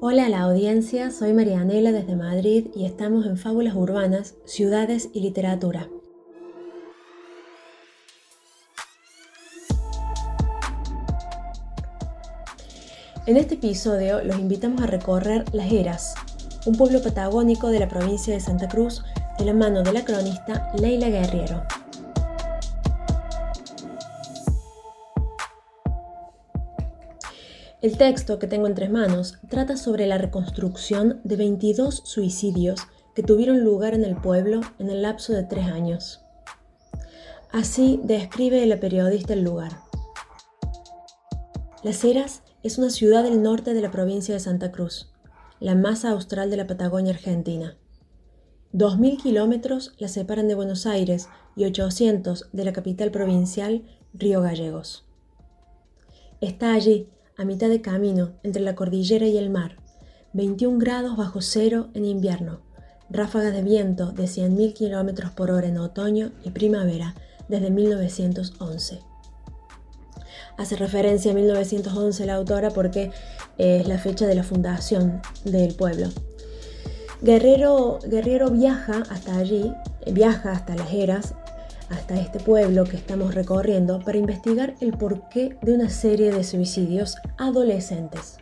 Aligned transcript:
Hola 0.00 0.26
a 0.26 0.28
la 0.28 0.42
audiencia, 0.42 1.10
soy 1.10 1.32
Marianela 1.32 1.90
desde 1.90 2.14
Madrid 2.14 2.68
y 2.72 2.84
estamos 2.84 3.26
en 3.26 3.36
Fábulas 3.36 3.74
Urbanas, 3.74 4.36
Ciudades 4.44 5.08
y 5.12 5.22
Literatura. 5.22 5.88
En 13.26 13.36
este 13.36 13.54
episodio 13.54 14.22
los 14.22 14.38
invitamos 14.38 14.82
a 14.82 14.86
recorrer 14.86 15.44
Las 15.52 15.72
Heras, 15.72 16.14
un 16.64 16.76
pueblo 16.76 17.02
patagónico 17.02 17.70
de 17.70 17.80
la 17.80 17.88
provincia 17.88 18.32
de 18.32 18.38
Santa 18.38 18.68
Cruz, 18.68 19.02
de 19.36 19.46
la 19.46 19.52
mano 19.52 19.82
de 19.82 19.92
la 19.92 20.04
cronista 20.04 20.70
Leila 20.78 21.08
Guerriero. 21.08 21.64
El 27.80 27.96
texto 27.96 28.40
que 28.40 28.48
tengo 28.48 28.66
entre 28.66 28.88
manos 28.88 29.38
trata 29.48 29.76
sobre 29.76 30.06
la 30.08 30.18
reconstrucción 30.18 31.20
de 31.22 31.36
22 31.36 32.02
suicidios 32.04 32.80
que 33.14 33.22
tuvieron 33.22 33.62
lugar 33.62 33.94
en 33.94 34.04
el 34.04 34.16
pueblo 34.16 34.62
en 34.80 34.90
el 34.90 35.02
lapso 35.02 35.32
de 35.32 35.44
tres 35.44 35.66
años. 35.68 36.20
Así 37.52 38.00
describe 38.02 38.66
la 38.66 38.80
periodista 38.80 39.32
el 39.34 39.44
lugar. 39.44 39.72
Las 41.84 42.02
Heras 42.02 42.42
es 42.64 42.78
una 42.78 42.90
ciudad 42.90 43.22
del 43.22 43.42
norte 43.42 43.74
de 43.74 43.80
la 43.80 43.92
provincia 43.92 44.34
de 44.34 44.40
Santa 44.40 44.72
Cruz, 44.72 45.12
la 45.60 45.76
más 45.76 46.04
austral 46.04 46.50
de 46.50 46.56
la 46.56 46.66
Patagonia 46.66 47.12
Argentina. 47.12 47.76
2.000 48.74 49.22
kilómetros 49.22 49.94
la 49.98 50.08
separan 50.08 50.48
de 50.48 50.56
Buenos 50.56 50.84
Aires 50.84 51.28
y 51.54 51.64
800 51.64 52.48
de 52.52 52.64
la 52.64 52.72
capital 52.72 53.12
provincial, 53.12 53.84
Río 54.12 54.42
Gallegos. 54.42 55.06
Está 56.40 56.74
allí 56.74 57.08
a 57.38 57.44
mitad 57.44 57.68
de 57.68 57.80
camino 57.80 58.32
entre 58.42 58.60
la 58.60 58.74
cordillera 58.74 59.26
y 59.26 59.38
el 59.38 59.48
mar, 59.48 59.76
21 60.32 60.78
grados 60.78 61.16
bajo 61.16 61.40
cero 61.40 61.88
en 61.94 62.04
invierno, 62.04 62.60
ráfagas 63.08 63.54
de 63.54 63.62
viento 63.62 64.10
de 64.12 64.24
100.000 64.24 64.74
km 64.74 65.32
por 65.34 65.52
hora 65.52 65.68
en 65.68 65.78
otoño 65.78 66.32
y 66.44 66.50
primavera 66.50 67.14
desde 67.48 67.70
1911. 67.70 69.00
Hace 70.58 70.76
referencia 70.76 71.30
a 71.30 71.34
1911 71.34 72.26
la 72.26 72.34
autora 72.34 72.70
porque 72.70 73.12
es 73.56 73.86
la 73.86 73.98
fecha 73.98 74.26
de 74.26 74.34
la 74.34 74.42
fundación 74.42 75.22
del 75.44 75.74
pueblo. 75.74 76.08
Guerrero, 77.22 78.00
Guerrero 78.04 78.50
viaja 78.50 79.04
hasta 79.10 79.36
allí, 79.36 79.72
viaja 80.12 80.50
hasta 80.50 80.74
Las 80.74 80.92
Heras, 80.92 81.34
hasta 81.90 82.16
este 82.16 82.40
pueblo 82.40 82.84
que 82.84 82.96
estamos 82.96 83.34
recorriendo 83.34 84.00
para 84.00 84.18
investigar 84.18 84.74
el 84.80 84.92
porqué 84.92 85.58
de 85.62 85.74
una 85.74 85.88
serie 85.88 86.32
de 86.32 86.44
suicidios 86.44 87.16
adolescentes. 87.38 88.38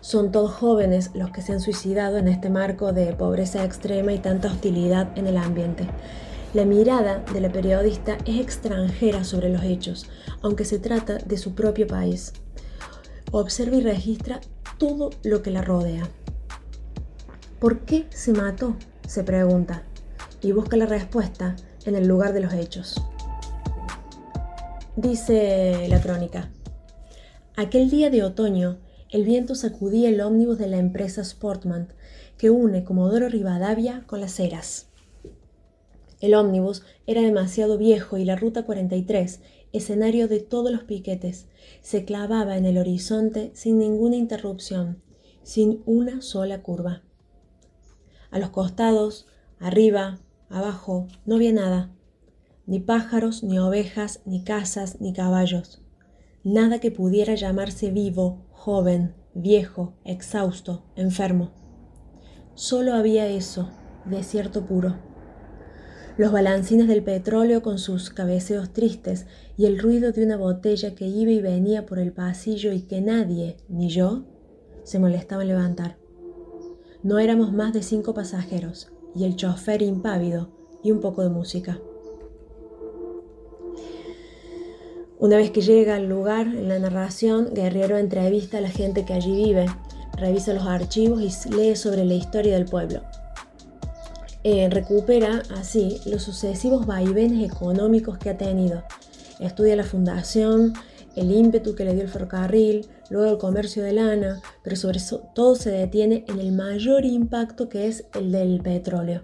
Son 0.00 0.30
todos 0.30 0.52
jóvenes 0.52 1.10
los 1.14 1.30
que 1.30 1.42
se 1.42 1.52
han 1.52 1.60
suicidado 1.60 2.18
en 2.18 2.28
este 2.28 2.48
marco 2.48 2.92
de 2.92 3.12
pobreza 3.12 3.64
extrema 3.64 4.12
y 4.12 4.18
tanta 4.18 4.48
hostilidad 4.48 5.16
en 5.18 5.26
el 5.26 5.36
ambiente. 5.36 5.88
La 6.54 6.64
mirada 6.64 7.24
de 7.32 7.40
la 7.40 7.50
periodista 7.50 8.16
es 8.24 8.40
extranjera 8.40 9.24
sobre 9.24 9.48
los 9.48 9.64
hechos, 9.64 10.08
aunque 10.42 10.64
se 10.64 10.78
trata 10.78 11.18
de 11.18 11.36
su 11.36 11.54
propio 11.54 11.86
país. 11.86 12.32
Observa 13.32 13.76
y 13.76 13.80
registra 13.82 14.40
todo 14.78 15.10
lo 15.24 15.42
que 15.42 15.50
la 15.50 15.62
rodea. 15.62 16.08
¿Por 17.58 17.80
qué 17.80 18.06
se 18.10 18.32
mató? 18.32 18.76
se 19.06 19.22
pregunta 19.22 19.82
y 20.42 20.52
busca 20.52 20.76
la 20.76 20.86
respuesta 20.86 21.56
en 21.84 21.94
el 21.96 22.06
lugar 22.06 22.32
de 22.32 22.40
los 22.40 22.52
hechos. 22.52 23.02
Dice 24.96 25.86
la 25.88 26.00
crónica, 26.00 26.50
aquel 27.56 27.90
día 27.90 28.10
de 28.10 28.22
otoño 28.22 28.78
el 29.10 29.24
viento 29.24 29.54
sacudía 29.54 30.08
el 30.08 30.20
ómnibus 30.20 30.58
de 30.58 30.66
la 30.66 30.78
empresa 30.78 31.22
Sportman 31.22 31.88
que 32.38 32.50
une 32.50 32.84
Comodoro 32.84 33.28
Rivadavia 33.28 34.04
con 34.06 34.20
las 34.20 34.38
Heras. 34.40 34.88
El 36.20 36.34
ómnibus 36.34 36.82
era 37.06 37.22
demasiado 37.22 37.78
viejo 37.78 38.16
y 38.16 38.24
la 38.24 38.36
Ruta 38.36 38.64
43, 38.64 39.40
escenario 39.72 40.28
de 40.28 40.40
todos 40.40 40.72
los 40.72 40.84
piquetes, 40.84 41.46
se 41.82 42.04
clavaba 42.04 42.56
en 42.56 42.64
el 42.64 42.78
horizonte 42.78 43.50
sin 43.54 43.78
ninguna 43.78 44.16
interrupción, 44.16 45.02
sin 45.42 45.82
una 45.86 46.22
sola 46.22 46.62
curva. 46.62 47.02
A 48.30 48.38
los 48.38 48.50
costados, 48.50 49.26
arriba, 49.58 50.18
Abajo 50.48 51.08
no 51.24 51.34
había 51.34 51.52
nada, 51.52 51.90
ni 52.66 52.78
pájaros, 52.78 53.42
ni 53.42 53.58
ovejas, 53.58 54.20
ni 54.26 54.44
casas, 54.44 55.00
ni 55.00 55.12
caballos. 55.12 55.82
Nada 56.44 56.78
que 56.78 56.92
pudiera 56.92 57.34
llamarse 57.34 57.90
vivo, 57.90 58.46
joven, 58.52 59.14
viejo, 59.34 59.94
exhausto, 60.04 60.84
enfermo. 60.94 61.50
Solo 62.54 62.94
había 62.94 63.26
eso, 63.26 63.70
desierto 64.04 64.66
puro. 64.66 64.96
Los 66.16 66.32
balancines 66.32 66.88
del 66.88 67.02
petróleo 67.02 67.60
con 67.62 67.78
sus 67.78 68.10
cabeceos 68.10 68.72
tristes 68.72 69.26
y 69.56 69.66
el 69.66 69.78
ruido 69.78 70.12
de 70.12 70.24
una 70.24 70.36
botella 70.36 70.94
que 70.94 71.06
iba 71.06 71.30
y 71.30 71.42
venía 71.42 71.86
por 71.86 71.98
el 71.98 72.12
pasillo 72.12 72.72
y 72.72 72.82
que 72.82 73.00
nadie, 73.00 73.56
ni 73.68 73.88
yo, 73.88 74.24
se 74.84 74.98
molestaba 74.98 75.42
en 75.42 75.48
levantar. 75.48 75.98
No 77.02 77.18
éramos 77.18 77.52
más 77.52 77.72
de 77.72 77.82
cinco 77.82 78.14
pasajeros 78.14 78.92
y 79.16 79.24
el 79.24 79.36
chofer 79.36 79.82
impávido 79.82 80.50
y 80.82 80.90
un 80.90 81.00
poco 81.00 81.22
de 81.22 81.30
música. 81.30 81.80
Una 85.18 85.38
vez 85.38 85.50
que 85.50 85.62
llega 85.62 85.96
al 85.96 86.08
lugar, 86.08 86.46
en 86.46 86.68
la 86.68 86.78
narración, 86.78 87.54
Guerrero 87.54 87.96
entrevista 87.96 88.58
a 88.58 88.60
la 88.60 88.68
gente 88.68 89.06
que 89.06 89.14
allí 89.14 89.34
vive, 89.34 89.66
revisa 90.16 90.52
los 90.52 90.66
archivos 90.66 91.22
y 91.22 91.50
lee 91.54 91.74
sobre 91.74 92.04
la 92.04 92.14
historia 92.14 92.54
del 92.54 92.66
pueblo. 92.66 93.00
Eh, 94.44 94.68
recupera 94.70 95.42
así 95.56 96.00
los 96.04 96.22
sucesivos 96.22 96.86
vaivenes 96.86 97.50
económicos 97.50 98.18
que 98.18 98.30
ha 98.30 98.36
tenido. 98.36 98.84
Estudia 99.40 99.74
la 99.74 99.84
fundación, 99.84 100.74
el 101.16 101.32
ímpetu 101.32 101.74
que 101.74 101.84
le 101.84 101.94
dio 101.94 102.02
el 102.02 102.08
ferrocarril, 102.08 102.86
luego 103.10 103.32
el 103.32 103.38
comercio 103.38 103.82
de 103.82 103.94
lana, 103.94 104.40
pero 104.62 104.76
sobre 104.76 105.00
todo 105.34 105.56
se 105.56 105.70
detiene 105.70 106.24
en 106.28 106.38
el 106.38 106.52
mayor 106.52 107.04
impacto 107.04 107.68
que 107.68 107.88
es 107.88 108.04
el 108.14 108.30
del 108.30 108.60
petróleo. 108.60 109.22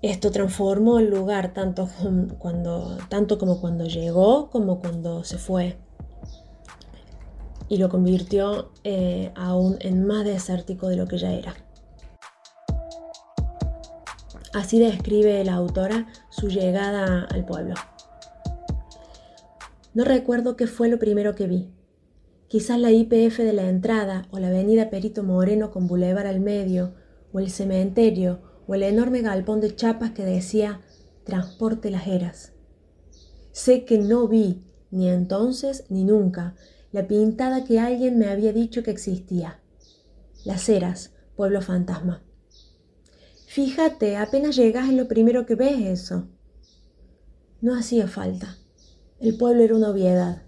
Esto 0.00 0.30
transformó 0.30 0.98
el 0.98 1.10
lugar 1.10 1.52
tanto, 1.52 1.88
cuando, 2.38 2.98
tanto 3.08 3.36
como 3.36 3.60
cuando 3.60 3.84
llegó 3.86 4.48
como 4.48 4.80
cuando 4.80 5.24
se 5.24 5.38
fue 5.38 5.76
y 7.68 7.76
lo 7.76 7.88
convirtió 7.88 8.72
eh, 8.84 9.32
aún 9.34 9.76
en 9.80 10.06
más 10.06 10.24
desértico 10.24 10.88
de 10.88 10.96
lo 10.96 11.06
que 11.06 11.18
ya 11.18 11.32
era. 11.32 11.54
Así 14.54 14.78
describe 14.78 15.44
la 15.44 15.54
autora 15.54 16.06
su 16.30 16.48
llegada 16.48 17.26
al 17.30 17.44
pueblo. 17.44 17.74
No 19.98 20.04
recuerdo 20.04 20.54
qué 20.54 20.68
fue 20.68 20.88
lo 20.88 21.00
primero 21.00 21.34
que 21.34 21.48
vi. 21.48 21.72
Quizás 22.46 22.78
la 22.78 22.92
IPF 22.92 23.38
de 23.38 23.52
la 23.52 23.68
entrada 23.68 24.28
o 24.30 24.38
la 24.38 24.46
avenida 24.46 24.90
Perito 24.90 25.24
Moreno 25.24 25.72
con 25.72 25.88
bulevar 25.88 26.28
al 26.28 26.38
medio 26.38 26.94
o 27.32 27.40
el 27.40 27.50
cementerio 27.50 28.38
o 28.68 28.76
el 28.76 28.84
enorme 28.84 29.22
galpón 29.22 29.60
de 29.60 29.74
chapas 29.74 30.12
que 30.12 30.24
decía 30.24 30.82
Transporte 31.24 31.90
Las 31.90 32.06
Heras. 32.06 32.52
Sé 33.50 33.84
que 33.84 33.98
no 33.98 34.28
vi, 34.28 34.62
ni 34.92 35.08
entonces 35.08 35.84
ni 35.88 36.04
nunca, 36.04 36.54
la 36.92 37.08
pintada 37.08 37.64
que 37.64 37.80
alguien 37.80 38.20
me 38.20 38.28
había 38.28 38.52
dicho 38.52 38.84
que 38.84 38.92
existía. 38.92 39.58
Las 40.44 40.68
Heras, 40.68 41.10
pueblo 41.34 41.60
fantasma. 41.60 42.22
Fíjate, 43.48 44.16
apenas 44.16 44.54
llegas 44.54 44.90
es 44.90 44.94
lo 44.94 45.08
primero 45.08 45.44
que 45.44 45.56
ves 45.56 45.80
eso. 45.80 46.28
No 47.60 47.76
hacía 47.76 48.06
falta. 48.06 48.58
El 49.20 49.36
pueblo 49.36 49.64
era 49.64 49.74
una 49.74 49.90
obviedad. 49.90 50.42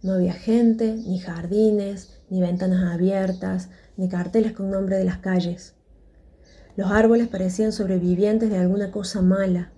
No 0.00 0.12
había 0.12 0.32
gente, 0.32 0.94
ni 0.94 1.18
jardines, 1.18 2.20
ni 2.30 2.40
ventanas 2.40 2.94
abiertas, 2.94 3.68
ni 3.96 4.08
carteles 4.08 4.52
con 4.52 4.70
nombre 4.70 4.96
de 4.96 5.04
las 5.04 5.18
calles. 5.18 5.74
Los 6.76 6.92
árboles 6.92 7.26
parecían 7.26 7.72
sobrevivientes 7.72 8.48
de 8.48 8.58
alguna 8.58 8.92
cosa 8.92 9.22
mala. 9.22 9.72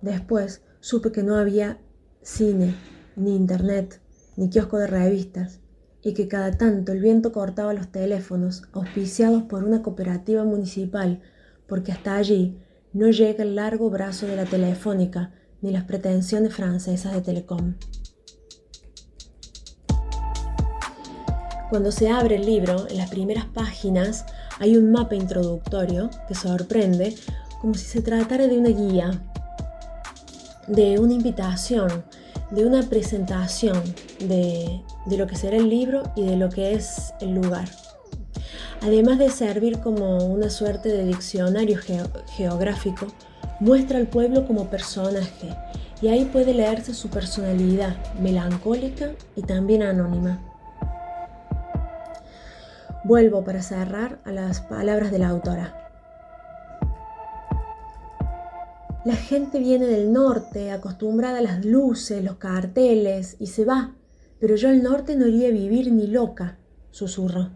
Después 0.00 0.62
supe 0.80 1.12
que 1.12 1.22
no 1.22 1.36
había 1.36 1.78
cine, 2.20 2.74
ni 3.14 3.36
internet, 3.36 4.00
ni 4.36 4.50
kiosco 4.50 4.78
de 4.78 4.88
revistas, 4.88 5.60
y 6.02 6.14
que 6.14 6.26
cada 6.26 6.50
tanto 6.50 6.90
el 6.90 7.00
viento 7.00 7.30
cortaba 7.30 7.74
los 7.74 7.92
teléfonos 7.92 8.64
auspiciados 8.72 9.44
por 9.44 9.62
una 9.62 9.82
cooperativa 9.82 10.42
municipal, 10.42 11.20
porque 11.68 11.92
hasta 11.92 12.16
allí 12.16 12.58
no 12.92 13.10
llega 13.10 13.44
el 13.44 13.54
largo 13.54 13.88
brazo 13.88 14.26
de 14.26 14.34
la 14.34 14.46
telefónica 14.46 15.32
ni 15.62 15.70
las 15.70 15.84
pretensiones 15.84 16.54
francesas 16.54 17.14
de 17.14 17.22
Telecom. 17.22 17.74
Cuando 21.70 21.90
se 21.90 22.10
abre 22.10 22.36
el 22.36 22.44
libro, 22.44 22.86
en 22.90 22.98
las 22.98 23.08
primeras 23.08 23.46
páginas 23.46 24.26
hay 24.60 24.76
un 24.76 24.92
mapa 24.92 25.14
introductorio 25.14 26.10
que 26.28 26.34
sorprende 26.34 27.16
como 27.62 27.74
si 27.74 27.86
se 27.86 28.02
tratara 28.02 28.46
de 28.46 28.58
una 28.58 28.68
guía, 28.68 29.24
de 30.66 30.98
una 30.98 31.14
invitación, 31.14 32.04
de 32.50 32.66
una 32.66 32.82
presentación, 32.82 33.82
de, 34.20 34.82
lo 35.16 35.26
que 35.26 35.36
será 35.36 35.56
el 35.56 35.70
libro 35.70 36.02
y 36.14 36.24
de 36.26 36.36
lo 36.36 36.50
que 36.50 36.74
es 36.74 37.14
el 37.20 37.34
lugar. 37.34 37.68
Además 38.82 39.18
de 39.18 39.30
servir 39.30 39.78
como 39.78 40.18
una 40.26 40.50
suerte 40.50 40.88
de 40.90 41.04
diccionario 41.04 41.78
geográfico, 42.36 43.06
muestra 43.62 43.98
al 43.98 44.08
pueblo 44.08 44.44
como 44.44 44.66
personaje 44.66 45.56
y 46.00 46.08
ahí 46.08 46.24
puede 46.24 46.52
leerse 46.52 46.94
su 46.94 47.08
personalidad 47.08 47.94
melancólica 48.20 49.12
y 49.36 49.42
también 49.42 49.84
anónima. 49.84 50.40
Vuelvo 53.04 53.44
para 53.44 53.62
cerrar 53.62 54.18
a 54.24 54.32
las 54.32 54.62
palabras 54.62 55.12
de 55.12 55.20
la 55.20 55.28
autora. 55.28 55.78
La 59.04 59.14
gente 59.14 59.60
viene 59.60 59.86
del 59.86 60.12
norte, 60.12 60.72
acostumbrada 60.72 61.38
a 61.38 61.42
las 61.42 61.64
luces, 61.64 62.22
los 62.24 62.36
carteles, 62.36 63.36
y 63.38 63.46
se 63.46 63.64
va, 63.64 63.94
pero 64.40 64.56
yo 64.56 64.70
al 64.70 64.82
norte 64.82 65.14
no 65.14 65.28
iría 65.28 65.48
a 65.48 65.52
vivir 65.52 65.92
ni 65.92 66.08
loca, 66.08 66.58
susurró. 66.90 67.50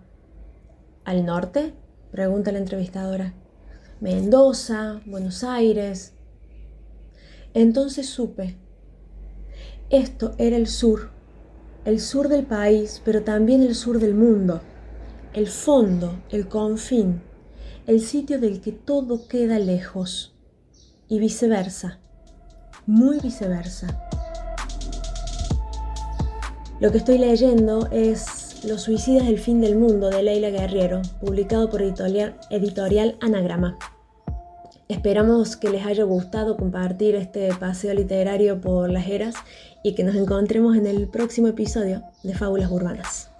¿Al 1.04 1.26
norte? 1.26 1.74
pregunta 2.12 2.52
la 2.52 2.58
entrevistadora. 2.58 3.34
Mendoza, 4.00 5.00
Buenos 5.06 5.42
Aires. 5.42 6.12
Entonces 7.54 8.06
supe. 8.06 8.58
Esto 9.88 10.34
era 10.36 10.56
el 10.56 10.66
sur, 10.66 11.10
el 11.86 12.00
sur 12.00 12.28
del 12.28 12.44
país, 12.44 13.00
pero 13.04 13.22
también 13.22 13.62
el 13.62 13.74
sur 13.74 13.98
del 13.98 14.14
mundo, 14.14 14.60
el 15.32 15.46
fondo, 15.46 16.20
el 16.30 16.46
confín, 16.48 17.22
el 17.86 18.02
sitio 18.02 18.38
del 18.38 18.60
que 18.60 18.72
todo 18.72 19.28
queda 19.28 19.58
lejos 19.58 20.34
y 21.08 21.18
viceversa, 21.18 22.00
muy 22.84 23.18
viceversa. 23.20 24.08
Lo 26.80 26.92
que 26.92 26.98
estoy 26.98 27.16
leyendo 27.16 27.88
es 27.90 28.45
Los 28.64 28.82
suicidas 28.82 29.26
del 29.26 29.38
fin 29.38 29.60
del 29.60 29.76
mundo 29.76 30.08
de 30.08 30.22
Leila 30.22 30.50
Guerriero, 30.50 31.02
publicado 31.20 31.68
por 31.68 31.82
editorial 31.82 33.16
Anagrama. 33.20 33.78
Esperamos 34.88 35.56
que 35.56 35.68
les 35.68 35.84
haya 35.84 36.04
gustado 36.04 36.56
compartir 36.56 37.14
este 37.14 37.54
paseo 37.54 37.92
literario 37.94 38.60
por 38.60 38.90
las 38.90 39.06
eras 39.08 39.34
y 39.82 39.94
que 39.94 40.04
nos 40.04 40.16
encontremos 40.16 40.76
en 40.76 40.86
el 40.86 41.06
próximo 41.06 41.48
episodio 41.48 42.02
de 42.22 42.34
Fábulas 42.34 42.70
Urbanas. 42.70 43.30